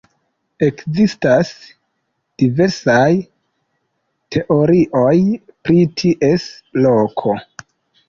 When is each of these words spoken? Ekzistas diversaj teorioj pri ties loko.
Ekzistas 0.67 1.51
diversaj 2.43 3.05
teorioj 4.39 5.15
pri 5.45 5.81
ties 6.05 6.53
loko. 6.85 7.41